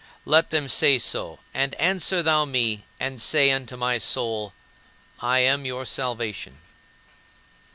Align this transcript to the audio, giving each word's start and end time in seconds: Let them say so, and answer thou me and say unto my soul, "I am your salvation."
Let 0.25 0.49
them 0.49 0.67
say 0.67 0.97
so, 0.97 1.37
and 1.53 1.75
answer 1.75 2.23
thou 2.23 2.43
me 2.43 2.85
and 2.99 3.21
say 3.21 3.51
unto 3.51 3.77
my 3.77 3.99
soul, 3.99 4.51
"I 5.19 5.41
am 5.41 5.63
your 5.63 5.85
salvation." 5.85 6.57